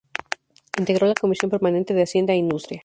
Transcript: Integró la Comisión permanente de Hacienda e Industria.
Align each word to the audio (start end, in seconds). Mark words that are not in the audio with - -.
Integró 0.79 1.05
la 1.05 1.13
Comisión 1.13 1.51
permanente 1.51 1.93
de 1.93 2.01
Hacienda 2.01 2.33
e 2.33 2.37
Industria. 2.37 2.79